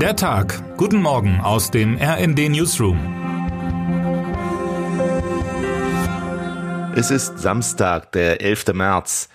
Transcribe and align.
Der 0.00 0.14
Tag. 0.14 0.76
Guten 0.76 1.00
Morgen 1.00 1.40
aus 1.40 1.70
dem 1.70 1.96
RND 1.96 2.50
Newsroom. 2.50 2.98
Es 6.94 7.10
ist 7.10 7.38
Samstag, 7.38 8.12
der 8.12 8.42
11. 8.42 8.74
März. 8.74 9.30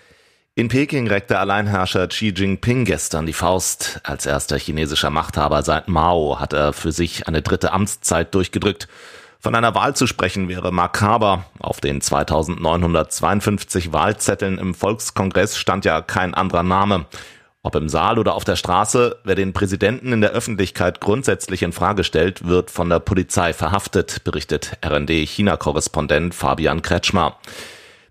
In 0.54 0.68
Peking 0.68 1.08
reckte 1.08 1.40
Alleinherrscher 1.40 2.08
Xi 2.08 2.30
Jinping 2.30 2.86
gestern 2.86 3.26
die 3.26 3.34
Faust. 3.34 4.02
Als 4.04 4.28
erster 4.28 4.60
chinesischer 4.60 5.10
Machthaber 5.10 5.64
seit 5.64 5.88
Mao 5.88 6.40
hat 6.40 6.54
er 6.54 6.74
für 6.74 6.92
sich 6.92 7.28
eine 7.28 7.42
dritte 7.42 7.74
Amtszeit 7.74 8.36
durchgedrückt. 8.36 8.88
Von 9.40 9.56
einer 9.56 9.74
Wahl 9.74 9.96
zu 9.96 10.06
sprechen 10.06 10.48
wäre 10.48 10.72
makaber. 10.72 11.46
Auf 11.58 11.82
den 11.82 12.02
2952 12.02 13.92
Wahlzetteln 13.94 14.60
im 14.60 14.76
Volkskongress 14.76 15.58
stand 15.58 15.86
ja 15.86 16.02
kein 16.04 16.36
anderer 16.36 16.62
Name. 16.62 17.08
Ob 17.64 17.76
im 17.76 17.90
Saal 17.90 18.18
oder 18.18 18.34
auf 18.34 18.44
der 18.44 18.56
Straße, 18.56 19.18
wer 19.24 19.36
den 19.36 19.54
Präsidenten 19.54 20.14
in 20.14 20.22
der 20.22 20.32
Öffentlichkeit 20.32 21.00
grundsätzlich 21.00 21.62
in 21.62 21.74
Frage 21.74 22.04
stellt, 22.04 22.48
wird 22.48 22.72
von 22.72 22.90
der 22.90 23.00
Polizei 23.00 23.54
verhaftet, 23.54 24.24
berichtet 24.24 24.78
RND-China-Korrespondent 24.84 26.34
Fabian 26.34 26.82
Kretschmer. 26.82 27.38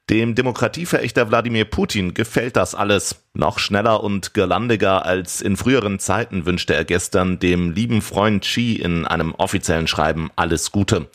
Dem 0.08 0.36
Demokratieverächter 0.36 1.30
Wladimir 1.30 1.64
Putin 1.64 2.14
gefällt 2.14 2.56
das 2.56 2.77
alles. 2.77 3.24
Noch 3.34 3.58
schneller 3.58 4.05
und 4.05 4.34
gerlandiger 4.34 5.05
als 5.05 5.41
in 5.41 5.56
früheren 5.56 5.98
Zeiten 5.98 6.46
wünschte 6.46 6.74
er 6.74 6.84
gestern 6.84 7.41
dem 7.41 7.72
lieben 7.72 8.02
Freund 8.02 8.44
Xi 8.44 8.74
in 8.74 9.05
einem 9.05 9.34
offiziellen 9.34 9.88
Schreiben 9.88 10.30
alles 10.36 10.70
Gute. 10.70 11.08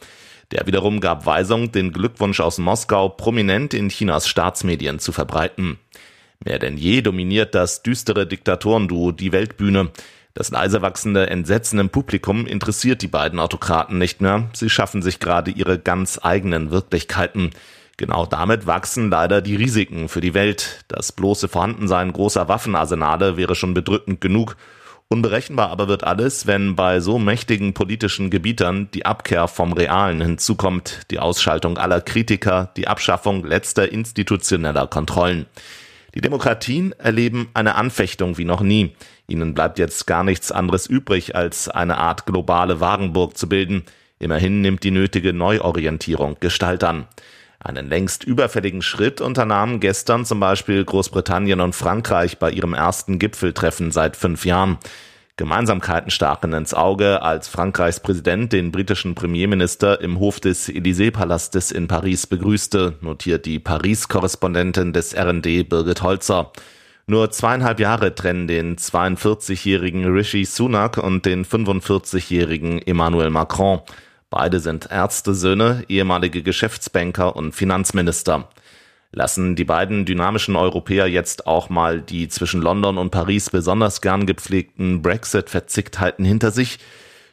Der 0.51 0.67
wiederum 0.67 0.99
gab 0.99 1.25
Weisung, 1.25 1.71
den 1.71 1.93
Glückwunsch 1.93 2.41
aus 2.41 2.57
Moskau 2.57 3.09
prominent 3.09 3.73
in 3.73 3.87
Chinas 3.87 4.27
Staatsmedien 4.27 4.99
zu 4.99 5.13
verbreiten. 5.13 5.79
Mehr 6.43 6.59
denn 6.59 6.77
je 6.77 7.01
dominiert 7.01 7.55
das 7.55 7.83
düstere 7.83 8.27
Diktatorenduo 8.27 9.11
die 9.11 9.31
Weltbühne. 9.31 9.91
Das 10.33 10.51
leise 10.51 10.81
wachsende 10.81 11.29
Entsetzen 11.29 11.79
im 11.79 11.89
Publikum 11.89 12.45
interessiert 12.45 13.01
die 13.01 13.07
beiden 13.07 13.39
Autokraten 13.39 13.97
nicht 13.97 14.19
mehr. 14.19 14.49
Sie 14.53 14.69
schaffen 14.69 15.01
sich 15.01 15.19
gerade 15.19 15.49
ihre 15.49 15.79
ganz 15.79 16.19
eigenen 16.21 16.71
Wirklichkeiten. 16.71 17.51
Genau 17.97 18.25
damit 18.25 18.67
wachsen 18.67 19.09
leider 19.09 19.41
die 19.41 19.55
Risiken 19.55 20.09
für 20.09 20.19
die 20.19 20.33
Welt. 20.33 20.83
Das 20.89 21.13
bloße 21.13 21.47
Vorhandensein 21.47 22.11
großer 22.11 22.49
Waffenarsenale 22.49 23.37
wäre 23.37 23.55
schon 23.55 23.73
bedrückend 23.73 24.19
genug. 24.19 24.57
Unberechenbar 25.07 25.69
aber 25.69 25.87
wird 25.87 26.03
alles, 26.03 26.47
wenn 26.47 26.75
bei 26.75 26.99
so 26.99 27.19
mächtigen 27.19 27.73
politischen 27.73 28.29
Gebietern 28.29 28.89
die 28.93 29.05
Abkehr 29.05 29.47
vom 29.47 29.71
Realen 29.71 30.19
hinzukommt, 30.19 31.01
die 31.11 31.19
Ausschaltung 31.19 31.77
aller 31.77 32.01
Kritiker, 32.01 32.71
die 32.75 32.87
Abschaffung 32.87 33.45
letzter 33.45 33.89
institutioneller 33.89 34.87
Kontrollen. 34.87 35.45
Die 36.15 36.21
Demokratien 36.21 36.93
erleben 36.93 37.49
eine 37.53 37.75
Anfechtung 37.75 38.37
wie 38.37 38.45
noch 38.45 38.61
nie. 38.61 38.95
Ihnen 39.27 39.53
bleibt 39.53 39.79
jetzt 39.79 40.07
gar 40.07 40.23
nichts 40.23 40.49
anderes 40.49 40.87
übrig, 40.87 41.35
als 41.35 41.67
eine 41.67 41.97
Art 41.97 42.25
globale 42.25 42.79
Wagenburg 42.79 43.37
zu 43.37 43.49
bilden. 43.49 43.83
Immerhin 44.17 44.61
nimmt 44.61 44.83
die 44.83 44.91
nötige 44.91 45.33
Neuorientierung 45.33 46.37
Gestalt 46.39 46.85
an. 46.85 47.05
Einen 47.59 47.89
längst 47.89 48.23
überfälligen 48.23 48.81
Schritt 48.81 49.19
unternahmen 49.19 49.81
gestern 49.81 50.23
zum 50.23 50.39
Beispiel 50.39 50.85
Großbritannien 50.85 51.59
und 51.59 51.75
Frankreich 51.75 52.37
bei 52.37 52.49
ihrem 52.49 52.73
ersten 52.73 53.19
Gipfeltreffen 53.19 53.91
seit 53.91 54.15
fünf 54.15 54.45
Jahren. 54.45 54.77
Gemeinsamkeiten 55.37 56.11
stachen 56.11 56.53
ins 56.53 56.73
Auge, 56.73 57.21
als 57.21 57.49
Frankreichs 57.49 57.99
Präsident 57.99 58.53
den 58.53 58.71
britischen 58.71 59.15
Premierminister 59.15 59.99
im 59.99 60.17
Hof 60.17 60.39
des 60.39 60.69
Élysée-Palastes 60.69 61.73
in 61.73 61.89
Paris 61.89 62.25
begrüßte, 62.25 62.97
notiert 63.01 63.45
die 63.45 63.59
Paris-Korrespondentin 63.59 64.93
des 64.93 65.13
RND 65.13 65.67
Birgit 65.67 66.01
Holzer. 66.01 66.53
Nur 67.05 67.31
zweieinhalb 67.31 67.81
Jahre 67.81 68.15
trennen 68.15 68.47
den 68.47 68.77
42-jährigen 68.77 70.05
Rishi 70.05 70.45
Sunak 70.45 70.97
und 70.97 71.25
den 71.25 71.43
45-jährigen 71.43 72.81
Emmanuel 72.81 73.29
Macron. 73.29 73.81
Beide 74.29 74.61
sind 74.61 74.89
Ärztesöhne, 74.89 75.83
ehemalige 75.89 76.43
Geschäftsbanker 76.43 77.35
und 77.35 77.53
Finanzminister 77.53 78.47
lassen 79.15 79.55
die 79.55 79.63
beiden 79.63 80.05
dynamischen 80.05 80.55
Europäer 80.57 81.07
jetzt 81.07 81.47
auch 81.47 81.69
mal 81.69 82.01
die 82.01 82.27
zwischen 82.27 82.61
London 82.61 82.97
und 82.97 83.11
Paris 83.11 83.49
besonders 83.49 84.01
gern 84.01 84.25
gepflegten 84.25 85.01
Brexit-Verzicktheiten 85.01 86.25
hinter 86.25 86.51
sich. 86.51 86.79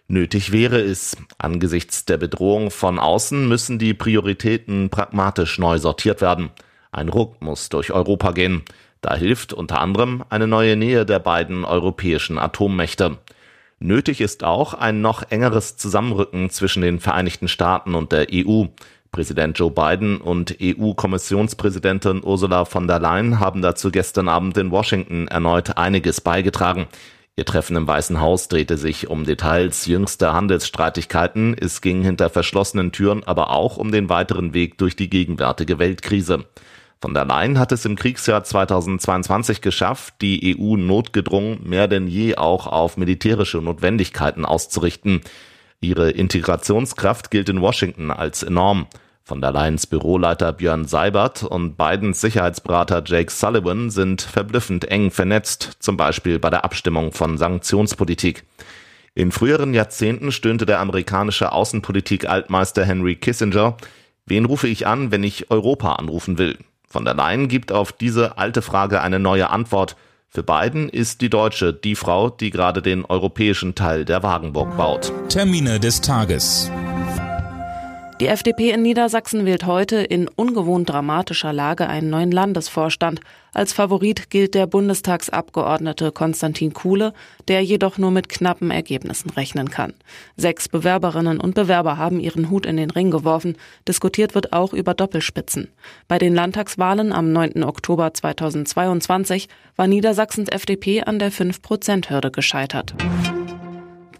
Nötig 0.06 0.52
wäre 0.52 0.80
es. 0.80 1.16
Angesichts 1.38 2.04
der 2.04 2.18
Bedrohung 2.18 2.70
von 2.70 3.00
außen 3.00 3.48
müssen 3.48 3.78
die 3.78 3.94
Prioritäten 3.94 4.90
pragmatisch 4.90 5.58
neu 5.58 5.78
sortiert 5.78 6.20
werden. 6.20 6.50
Ein 6.92 7.08
Ruck 7.08 7.42
muss 7.42 7.68
durch 7.68 7.92
Europa 7.92 8.30
gehen. 8.30 8.62
Da 9.00 9.16
hilft 9.16 9.52
unter 9.52 9.80
anderem 9.80 10.22
eine 10.30 10.46
neue 10.46 10.76
Nähe 10.76 11.04
der 11.04 11.18
beiden 11.18 11.64
europäischen 11.64 12.38
Atommächte. 12.38 13.18
Nötig 13.80 14.20
ist 14.20 14.44
auch 14.44 14.74
ein 14.74 15.00
noch 15.00 15.24
engeres 15.30 15.76
Zusammenrücken 15.76 16.50
zwischen 16.50 16.82
den 16.82 17.00
Vereinigten 17.00 17.48
Staaten 17.48 17.96
und 17.96 18.12
der 18.12 18.28
EU. 18.32 18.66
Präsident 19.12 19.58
Joe 19.58 19.70
Biden 19.70 20.16
und 20.16 20.56
EU-Kommissionspräsidentin 20.58 22.22
Ursula 22.24 22.64
von 22.64 22.86
der 22.88 22.98
Leyen 22.98 23.40
haben 23.40 23.60
dazu 23.60 23.90
gestern 23.90 24.26
Abend 24.26 24.56
in 24.56 24.70
Washington 24.70 25.28
erneut 25.28 25.76
einiges 25.76 26.22
beigetragen. 26.22 26.86
Ihr 27.36 27.44
Treffen 27.44 27.76
im 27.76 27.86
Weißen 27.86 28.22
Haus 28.22 28.48
drehte 28.48 28.78
sich 28.78 29.08
um 29.08 29.24
Details 29.24 29.84
jüngster 29.84 30.32
Handelsstreitigkeiten. 30.32 31.54
Es 31.58 31.82
ging 31.82 32.02
hinter 32.02 32.30
verschlossenen 32.30 32.90
Türen 32.90 33.22
aber 33.22 33.50
auch 33.50 33.76
um 33.76 33.92
den 33.92 34.08
weiteren 34.08 34.54
Weg 34.54 34.78
durch 34.78 34.96
die 34.96 35.10
gegenwärtige 35.10 35.78
Weltkrise. 35.78 36.46
Von 37.02 37.12
der 37.12 37.26
Leyen 37.26 37.58
hat 37.58 37.70
es 37.72 37.84
im 37.84 37.96
Kriegsjahr 37.96 38.44
2022 38.44 39.60
geschafft, 39.60 40.14
die 40.22 40.56
EU 40.56 40.76
notgedrungen 40.76 41.68
mehr 41.68 41.86
denn 41.86 42.06
je 42.06 42.36
auch 42.36 42.66
auf 42.66 42.96
militärische 42.96 43.58
Notwendigkeiten 43.58 44.46
auszurichten. 44.46 45.20
Ihre 45.82 46.10
Integrationskraft 46.10 47.32
gilt 47.32 47.48
in 47.48 47.60
Washington 47.60 48.12
als 48.12 48.44
enorm. 48.44 48.86
Von 49.24 49.40
der 49.40 49.50
Leyen's 49.50 49.88
Büroleiter 49.88 50.52
Björn 50.52 50.84
Seibert 50.84 51.42
und 51.42 51.76
Bidens 51.76 52.20
Sicherheitsberater 52.20 53.02
Jake 53.04 53.32
Sullivan 53.32 53.90
sind 53.90 54.22
verblüffend 54.22 54.84
eng 54.84 55.10
vernetzt, 55.10 55.72
zum 55.80 55.96
Beispiel 55.96 56.38
bei 56.38 56.50
der 56.50 56.64
Abstimmung 56.64 57.10
von 57.10 57.36
Sanktionspolitik. 57.36 58.44
In 59.16 59.32
früheren 59.32 59.74
Jahrzehnten 59.74 60.30
stöhnte 60.30 60.66
der 60.66 60.78
amerikanische 60.78 61.50
Außenpolitik-Altmeister 61.50 62.84
Henry 62.84 63.16
Kissinger, 63.16 63.76
wen 64.24 64.44
rufe 64.44 64.68
ich 64.68 64.86
an, 64.86 65.10
wenn 65.10 65.24
ich 65.24 65.50
Europa 65.50 65.94
anrufen 65.94 66.38
will? 66.38 66.58
Von 66.88 67.04
der 67.04 67.14
Leyen 67.14 67.48
gibt 67.48 67.72
auf 67.72 67.90
diese 67.90 68.38
alte 68.38 68.62
Frage 68.62 69.00
eine 69.00 69.18
neue 69.18 69.50
Antwort– 69.50 69.96
für 70.34 70.42
Biden 70.42 70.88
ist 70.88 71.20
die 71.20 71.28
Deutsche 71.28 71.74
die 71.74 71.94
Frau, 71.94 72.30
die 72.30 72.50
gerade 72.50 72.80
den 72.80 73.04
europäischen 73.04 73.74
Teil 73.74 74.06
der 74.06 74.22
Wagenburg 74.22 74.78
baut. 74.78 75.12
Termine 75.28 75.78
des 75.78 76.00
Tages. 76.00 76.70
Die 78.22 78.28
FDP 78.28 78.70
in 78.70 78.82
Niedersachsen 78.82 79.46
wählt 79.46 79.66
heute 79.66 79.96
in 79.96 80.28
ungewohnt 80.28 80.88
dramatischer 80.88 81.52
Lage 81.52 81.88
einen 81.88 82.08
neuen 82.08 82.30
Landesvorstand. 82.30 83.20
Als 83.52 83.72
Favorit 83.72 84.30
gilt 84.30 84.54
der 84.54 84.68
Bundestagsabgeordnete 84.68 86.12
Konstantin 86.12 86.72
Kuhle, 86.72 87.14
der 87.48 87.64
jedoch 87.64 87.98
nur 87.98 88.12
mit 88.12 88.28
knappen 88.28 88.70
Ergebnissen 88.70 89.30
rechnen 89.30 89.70
kann. 89.70 89.92
Sechs 90.36 90.68
Bewerberinnen 90.68 91.40
und 91.40 91.56
Bewerber 91.56 91.98
haben 91.98 92.20
ihren 92.20 92.48
Hut 92.48 92.64
in 92.64 92.76
den 92.76 92.92
Ring 92.92 93.10
geworfen. 93.10 93.56
Diskutiert 93.88 94.36
wird 94.36 94.52
auch 94.52 94.72
über 94.72 94.94
Doppelspitzen. 94.94 95.72
Bei 96.06 96.18
den 96.20 96.32
Landtagswahlen 96.32 97.12
am 97.12 97.32
9. 97.32 97.64
Oktober 97.64 98.14
2022 98.14 99.48
war 99.74 99.88
Niedersachsens 99.88 100.48
FDP 100.48 101.02
an 101.02 101.18
der 101.18 101.32
5-Prozent-Hürde 101.32 102.30
gescheitert. 102.30 102.94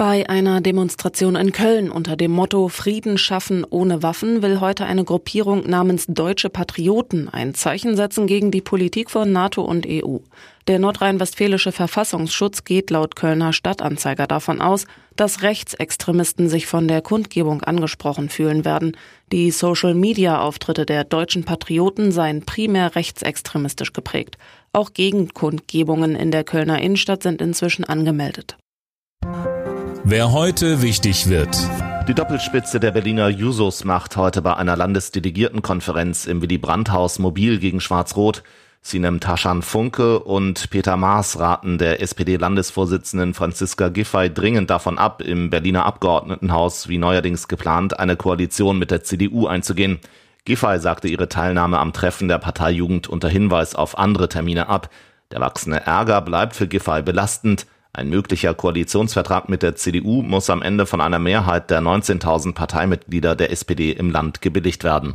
Bei 0.05 0.29
einer 0.29 0.61
Demonstration 0.61 1.37
in 1.37 1.53
Köln 1.53 1.89
unter 1.89 2.17
dem 2.17 2.33
Motto 2.33 2.67
Frieden 2.67 3.19
schaffen 3.19 3.65
ohne 3.71 4.03
Waffen 4.03 4.43
will 4.43 4.59
heute 4.59 4.85
eine 4.85 5.05
Gruppierung 5.05 5.71
namens 5.71 6.07
Deutsche 6.09 6.51
Patrioten 6.51 7.29
ein 7.29 7.55
Zeichen 7.55 7.95
setzen 7.95 8.27
gegen 8.27 8.51
die 8.51 8.63
Politik 8.63 9.13
von 9.13 9.31
NATO 9.31 9.63
und 9.63 9.87
EU. 9.89 10.17
Der 10.67 10.81
nordrhein-westfälische 10.81 11.71
Verfassungsschutz 11.71 12.65
geht 12.65 12.91
laut 12.91 13.15
Kölner 13.15 13.53
Stadtanzeiger 13.53 14.27
davon 14.27 14.61
aus, 14.61 14.87
dass 15.15 15.43
Rechtsextremisten 15.43 16.49
sich 16.49 16.67
von 16.67 16.89
der 16.89 17.01
Kundgebung 17.01 17.63
angesprochen 17.63 18.29
fühlen 18.29 18.65
werden. 18.65 18.97
Die 19.31 19.53
Social-Media-Auftritte 19.53 20.85
der 20.85 21.05
deutschen 21.05 21.45
Patrioten 21.45 22.11
seien 22.11 22.45
primär 22.45 22.97
rechtsextremistisch 22.97 23.93
geprägt. 23.93 24.37
Auch 24.73 24.95
Gegenkundgebungen 24.95 26.17
in 26.17 26.33
der 26.33 26.43
Kölner 26.43 26.83
Innenstadt 26.83 27.23
sind 27.23 27.41
inzwischen 27.41 27.85
angemeldet. 27.85 28.57
Wer 30.05 30.33
heute 30.33 30.83
wichtig 30.83 31.29
wird. 31.29 31.57
Die 32.09 32.15
Doppelspitze 32.15 32.81
der 32.81 32.91
Berliner 32.91 33.29
Jusos 33.29 33.85
macht 33.85 34.17
heute 34.17 34.43
bei 34.43 34.57
einer 34.57 34.77
Landesdelegiertenkonferenz 34.77 36.27
im 36.27 36.43
Willy 36.43 36.59
Brandt-Haus 36.59 37.21
mobil 37.21 37.61
gegen 37.61 37.81
Schwarz-Rot. 37.81 38.43
Sinem 38.81 39.21
Taschan 39.21 39.63
Funke 39.63 40.19
und 40.19 40.71
Peter 40.71 40.97
Maas 40.97 41.39
raten 41.39 41.79
der 41.79 42.03
SPD-Landesvorsitzenden 42.03 43.33
Franziska 43.33 43.91
Giffey 43.91 44.29
dringend 44.29 44.71
davon 44.71 44.99
ab, 44.99 45.23
im 45.23 45.51
Berliner 45.51 45.87
Abgeordnetenhaus 45.87 46.89
wie 46.89 46.99
neuerdings 46.99 47.47
geplant 47.47 48.01
eine 48.01 48.17
Koalition 48.17 48.81
mit 48.81 48.91
der 48.91 49.05
CDU 49.05 49.47
einzugehen. 49.47 50.01
Giffey 50.45 50.81
sagte 50.81 51.07
ihre 51.07 51.29
Teilnahme 51.29 51.79
am 51.79 51.93
Treffen 51.93 52.27
der 52.27 52.39
Parteijugend 52.39 53.07
unter 53.07 53.29
Hinweis 53.29 53.77
auf 53.77 53.97
andere 53.97 54.29
Termine 54.29 54.69
ab. 54.69 54.91
Der 55.31 55.41
wachsende 55.41 55.87
Ärger 55.87 56.21
bleibt 56.23 56.57
für 56.57 56.67
Giffey 56.67 57.03
belastend. 57.03 57.67
Ein 57.95 58.09
möglicher 58.09 58.55
Koalitionsvertrag 58.55 59.51
mit 59.51 59.63
der 59.63 59.77
CDU 59.77 60.23
muss 60.23 60.49
am 60.49 60.63
Ende 60.63 60.87
von 60.87 61.03
einer 61.03 61.19
Mehrheit 61.19 61.71
der 61.71 61.83
19.000 61.83 62.55
Parteimitglieder 62.55 63.37
der 63.37 63.51
SPD 63.51 63.93
im 63.93 64.11
Land 64.11 64.41
gebilligt 64.41 64.83
werden. 64.83 65.15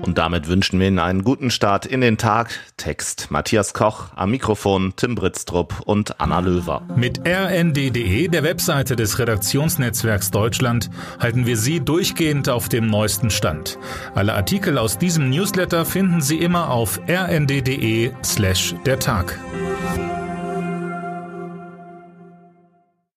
Und 0.00 0.16
damit 0.16 0.48
wünschen 0.48 0.80
wir 0.80 0.88
Ihnen 0.88 0.98
einen 0.98 1.22
guten 1.22 1.50
Start 1.50 1.84
in 1.84 2.00
den 2.00 2.16
Tag. 2.16 2.58
Text 2.78 3.30
Matthias 3.30 3.74
Koch, 3.74 4.06
am 4.16 4.30
Mikrofon 4.30 4.94
Tim 4.96 5.14
Britztrup 5.14 5.82
und 5.84 6.18
Anna 6.18 6.40
Löwer. 6.40 6.80
Mit 6.96 7.20
rnd.de, 7.28 8.28
der 8.28 8.42
Webseite 8.42 8.96
des 8.96 9.18
Redaktionsnetzwerks 9.18 10.30
Deutschland, 10.30 10.88
halten 11.20 11.44
wir 11.44 11.58
Sie 11.58 11.80
durchgehend 11.80 12.48
auf 12.48 12.70
dem 12.70 12.86
neuesten 12.86 13.28
Stand. 13.28 13.78
Alle 14.14 14.32
Artikel 14.32 14.78
aus 14.78 14.96
diesem 14.96 15.28
Newsletter 15.28 15.84
finden 15.84 16.22
Sie 16.22 16.38
immer 16.38 16.70
auf 16.70 16.98
rnd.de 17.06 18.12
slash 18.24 18.74
der 18.86 18.98
Tag. 18.98 19.38